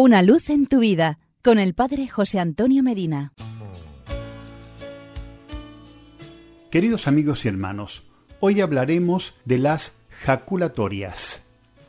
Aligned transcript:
Una 0.00 0.22
luz 0.22 0.48
en 0.48 0.66
tu 0.66 0.78
vida 0.78 1.18
con 1.42 1.58
el 1.58 1.74
Padre 1.74 2.06
José 2.06 2.38
Antonio 2.38 2.84
Medina. 2.84 3.32
Queridos 6.70 7.08
amigos 7.08 7.44
y 7.44 7.48
hermanos, 7.48 8.04
hoy 8.38 8.60
hablaremos 8.60 9.34
de 9.44 9.58
las 9.58 9.94
jaculatorias. 10.08 11.42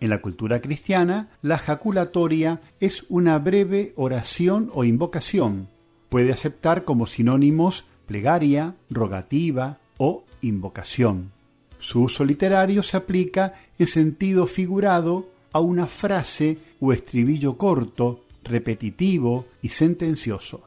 En 0.00 0.10
la 0.10 0.20
cultura 0.20 0.60
cristiana, 0.60 1.28
la 1.42 1.58
jaculatoria 1.58 2.60
es 2.80 3.04
una 3.08 3.38
breve 3.38 3.92
oración 3.94 4.68
o 4.74 4.82
invocación. 4.82 5.68
Puede 6.08 6.32
aceptar 6.32 6.82
como 6.82 7.06
sinónimos 7.06 7.84
plegaria, 8.06 8.74
rogativa 8.90 9.78
o 9.96 10.24
invocación. 10.40 11.30
Su 11.78 12.02
uso 12.02 12.24
literario 12.24 12.82
se 12.82 12.96
aplica 12.96 13.54
en 13.78 13.86
sentido 13.86 14.48
figurado 14.48 15.28
a 15.52 15.60
una 15.60 15.86
frase 15.86 16.58
o 16.80 16.92
estribillo 16.92 17.56
corto, 17.56 18.24
repetitivo 18.44 19.46
y 19.62 19.68
sentencioso. 19.68 20.62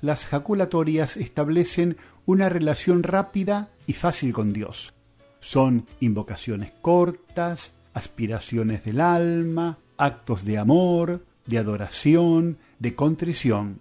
Las 0.00 0.26
jaculatorias 0.26 1.16
establecen 1.16 1.96
una 2.24 2.48
relación 2.48 3.02
rápida 3.02 3.70
y 3.86 3.94
fácil 3.94 4.32
con 4.32 4.52
Dios. 4.52 4.94
Son 5.40 5.86
invocaciones 6.00 6.72
cortas, 6.80 7.72
aspiraciones 7.94 8.84
del 8.84 9.00
alma, 9.00 9.78
actos 9.96 10.44
de 10.44 10.58
amor, 10.58 11.24
de 11.46 11.58
adoración, 11.58 12.58
de 12.78 12.94
contrición. 12.94 13.80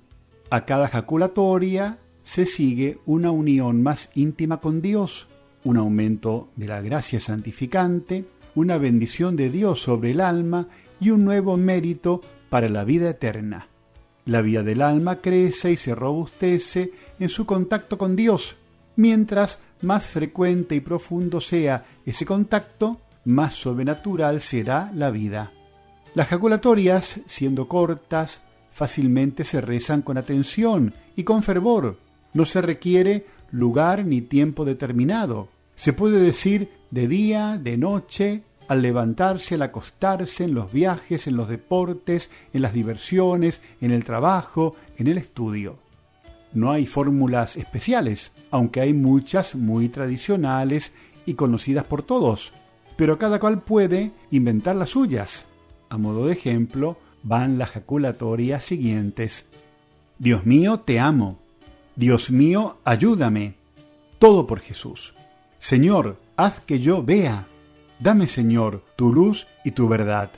A 0.50 0.66
cada 0.66 0.88
jaculatoria 0.88 2.00
se 2.24 2.46
sigue 2.46 3.00
una 3.06 3.32
unión 3.32 3.84
más 3.84 4.10
íntima 4.16 4.60
con 4.60 4.82
Dios, 4.82 5.28
un 5.64 5.78
aumento 5.78 6.50
de 6.56 6.68
la 6.68 6.82
gracia 6.82 7.20
santificante, 7.20 8.26
una 8.58 8.80
bendición 8.80 9.36
de 9.36 9.52
Dios 9.52 9.82
sobre 9.82 10.10
el 10.12 10.20
alma 10.20 10.66
y 11.00 11.12
un 11.12 11.24
nuevo 11.24 11.58
mérito 11.58 12.22
para 12.50 12.70
la 12.70 12.84
vida 12.86 13.12
eterna. 13.12 13.68
La 14.26 14.42
vida 14.42 14.64
del 14.64 14.82
alma 14.82 15.18
crece 15.18 15.74
y 15.74 15.78
se 15.78 15.94
robustece 15.94 16.92
en 17.20 17.30
su 17.30 17.46
contacto 17.46 18.00
con 18.00 18.16
Dios. 18.16 18.56
Mientras 18.96 19.60
más 19.82 20.08
frecuente 20.08 20.74
y 20.74 20.80
profundo 20.80 21.40
sea 21.40 21.86
ese 22.04 22.26
contacto, 22.26 23.00
más 23.26 23.54
sobrenatural 23.54 24.42
será 24.42 24.92
la 24.96 25.12
vida. 25.12 25.52
Las 26.16 26.30
jaculatorias, 26.30 27.20
siendo 27.28 27.68
cortas, 27.68 28.42
fácilmente 28.72 29.44
se 29.44 29.62
rezan 29.62 30.02
con 30.02 30.18
atención 30.18 30.96
y 31.16 31.26
con 31.26 31.44
fervor. 31.44 32.00
No 32.34 32.44
se 32.44 32.64
requiere 32.64 33.28
lugar 33.52 34.04
ni 34.04 34.22
tiempo 34.22 34.66
determinado. 34.66 35.48
Se 35.76 35.94
puede 35.94 36.20
decir 36.20 36.72
de 36.90 37.08
día, 37.08 37.60
de 37.62 37.78
noche, 37.78 38.42
al 38.68 38.82
levantarse, 38.82 39.56
al 39.56 39.62
acostarse, 39.62 40.44
en 40.44 40.54
los 40.54 40.72
viajes, 40.72 41.28
en 41.28 41.36
los 41.36 41.48
deportes, 41.48 42.30
en 42.54 42.62
las 42.62 42.74
diversiones, 42.74 43.62
en 43.82 43.92
el 43.92 44.04
trabajo, 44.04 44.76
en 44.98 45.08
el 45.08 45.18
estudio. 45.18 45.78
No 46.54 46.72
hay 46.72 46.86
fórmulas 46.86 47.58
especiales, 47.58 48.32
aunque 48.52 48.82
hay 48.82 48.94
muchas 48.94 49.56
muy 49.56 49.90
tradicionales 49.90 50.94
y 51.26 51.34
conocidas 51.34 51.86
por 51.86 52.04
todos, 52.04 52.54
pero 52.96 53.18
cada 53.20 53.40
cual 53.40 53.62
puede 53.62 54.12
inventar 54.32 54.76
las 54.76 54.92
suyas. 54.92 55.46
A 55.90 55.98
modo 55.98 56.26
de 56.26 56.34
ejemplo, 56.34 56.98
van 57.24 57.58
las 57.58 57.72
jaculatorias 57.72 58.64
siguientes. 58.64 59.46
Dios 60.18 60.46
mío, 60.46 60.80
te 60.80 61.00
amo. 61.00 61.38
Dios 61.96 62.32
mío, 62.32 62.78
ayúdame. 62.84 63.56
Todo 64.20 64.48
por 64.48 64.62
Jesús. 64.62 65.14
Señor, 65.60 66.18
haz 66.38 66.60
que 66.62 66.80
yo 66.80 67.04
vea. 67.04 67.46
Dame, 68.00 68.28
Señor, 68.28 68.84
tu 68.96 69.12
luz 69.12 69.48
y 69.66 69.72
tu 69.72 69.88
verdad. 69.88 70.32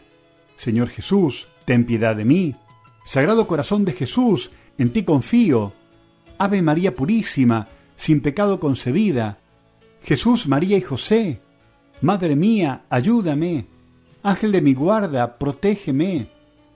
Señor 0.56 0.90
Jesús, 0.90 1.48
ten 1.66 1.86
piedad 1.86 2.16
de 2.16 2.26
mí. 2.26 2.56
Sagrado 3.06 3.48
corazón 3.48 3.86
de 3.86 3.94
Jesús, 3.94 4.52
en 4.78 4.92
ti 4.92 5.04
confío. 5.04 5.74
Ave 6.38 6.62
María 6.62 6.96
Purísima, 6.96 7.68
sin 7.96 8.22
pecado 8.22 8.60
concebida. 8.60 9.40
Jesús, 10.04 10.48
María 10.48 10.78
y 10.78 10.81
José. 10.81 11.42
Madre 12.02 12.36
mía, 12.36 12.84
ayúdame. 12.90 13.68
Ángel 14.24 14.52
de 14.52 14.62
mi 14.62 14.74
guarda, 14.74 15.38
protégeme. 15.38 16.28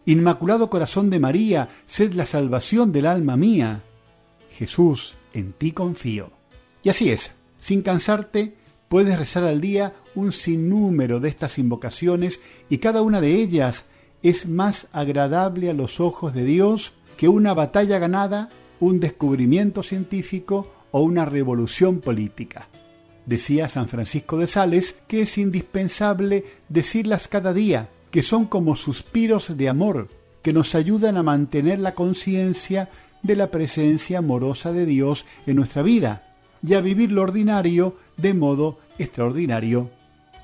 Inmaculado 0.05 0.69
corazón 0.69 1.09
de 1.09 1.19
María, 1.19 1.69
sed 1.85 2.13
la 2.13 2.25
salvación 2.25 2.91
del 2.91 3.05
alma 3.05 3.37
mía. 3.37 3.83
Jesús, 4.51 5.15
en 5.33 5.53
ti 5.53 5.71
confío. 5.71 6.31
Y 6.83 6.89
así 6.89 7.09
es, 7.09 7.31
sin 7.59 7.81
cansarte, 7.81 8.55
puedes 8.93 9.17
rezar 9.17 9.43
al 9.43 9.59
día 9.59 9.95
un 10.13 10.31
sinnúmero 10.31 11.19
de 11.19 11.27
estas 11.27 11.57
invocaciones 11.57 12.39
y 12.69 12.77
cada 12.77 13.01
una 13.01 13.21
de 13.21 13.41
ellas 13.41 13.85
es 14.21 14.47
más 14.47 14.85
agradable 14.91 15.71
a 15.71 15.73
los 15.73 15.99
ojos 15.99 16.35
de 16.35 16.43
Dios 16.43 16.93
que 17.17 17.27
una 17.27 17.55
batalla 17.55 17.97
ganada, 17.97 18.49
un 18.79 18.99
descubrimiento 18.99 19.81
científico 19.81 20.71
o 20.91 21.01
una 21.01 21.25
revolución 21.25 22.01
política. 22.01 22.67
Decía 23.25 23.67
San 23.67 23.87
Francisco 23.87 24.37
de 24.37 24.45
Sales 24.45 24.95
que 25.07 25.23
es 25.23 25.39
indispensable 25.39 26.45
decirlas 26.69 27.27
cada 27.27 27.51
día, 27.51 27.89
que 28.11 28.21
son 28.21 28.45
como 28.45 28.75
suspiros 28.75 29.57
de 29.57 29.69
amor, 29.69 30.09
que 30.43 30.53
nos 30.53 30.75
ayudan 30.75 31.17
a 31.17 31.23
mantener 31.23 31.79
la 31.79 31.95
conciencia 31.95 32.89
de 33.23 33.37
la 33.37 33.49
presencia 33.49 34.19
amorosa 34.19 34.71
de 34.71 34.85
Dios 34.85 35.25
en 35.47 35.55
nuestra 35.55 35.81
vida 35.81 36.29
y 36.65 36.75
a 36.75 36.81
vivir 36.81 37.11
lo 37.11 37.23
ordinario 37.23 37.97
de 38.17 38.33
modo 38.33 38.79
extraordinario. 38.97 39.89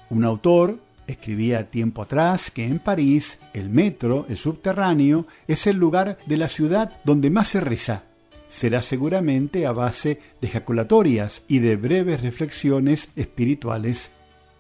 Un 0.10 0.24
autor 0.24 0.80
escribía 1.08 1.70
tiempo 1.70 2.04
atrás 2.04 2.52
que 2.52 2.66
en 2.66 2.80
París 2.80 3.40
el 3.54 3.70
metro, 3.70 4.26
el 4.30 4.38
subterráneo, 4.38 5.26
es 5.48 5.68
el 5.68 5.78
lugar 5.78 6.18
de 6.26 6.38
la 6.38 6.50
ciudad 6.50 6.98
donde 7.04 7.30
más 7.30 7.50
se 7.50 7.62
reza. 7.62 8.04
Será 8.48 8.82
seguramente 8.82 9.66
a 9.66 9.72
base 9.72 10.20
de 10.42 10.48
ejaculatorias 10.48 11.44
y 11.48 11.60
de 11.60 11.76
breves 11.76 12.22
reflexiones 12.22 13.10
espirituales. 13.16 14.12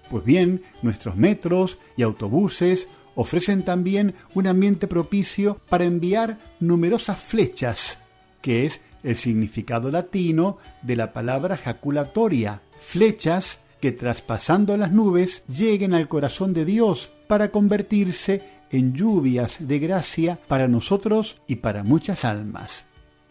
Pues 0.09 0.23
bien, 0.23 0.63
nuestros 0.81 1.15
metros 1.15 1.77
y 1.97 2.03
autobuses 2.03 2.87
ofrecen 3.15 3.63
también 3.63 4.15
un 4.33 4.47
ambiente 4.47 4.87
propicio 4.87 5.59
para 5.69 5.85
enviar 5.85 6.39
numerosas 6.59 7.19
flechas, 7.19 7.99
que 8.41 8.65
es 8.65 8.81
el 9.03 9.15
significado 9.15 9.91
latino 9.91 10.57
de 10.81 10.95
la 10.95 11.13
palabra 11.13 11.57
jaculatoria, 11.57 12.61
flechas 12.79 13.59
que 13.79 13.91
traspasando 13.91 14.77
las 14.77 14.91
nubes 14.91 15.43
lleguen 15.47 15.93
al 15.93 16.07
corazón 16.07 16.53
de 16.53 16.65
Dios 16.65 17.11
para 17.27 17.51
convertirse 17.51 18.41
en 18.71 18.93
lluvias 18.93 19.57
de 19.59 19.79
gracia 19.79 20.39
para 20.47 20.67
nosotros 20.67 21.41
y 21.47 21.57
para 21.57 21.83
muchas 21.83 22.25
almas. 22.25 22.85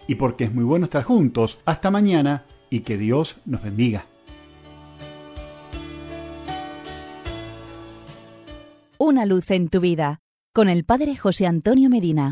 Y 0.06 0.14
porque 0.16 0.44
es 0.44 0.54
muy 0.54 0.64
bueno 0.64 0.84
estar 0.84 1.04
juntos, 1.04 1.58
hasta 1.64 1.90
mañana 1.90 2.46
y 2.70 2.80
que 2.80 2.96
Dios 2.96 3.36
nos 3.44 3.62
bendiga. 3.62 4.06
Una 8.98 9.26
luz 9.26 9.50
en 9.50 9.68
tu 9.68 9.80
vida 9.80 10.20
con 10.52 10.68
el 10.68 10.84
Padre 10.84 11.16
José 11.16 11.46
Antonio 11.46 11.88
Medina. 11.88 12.26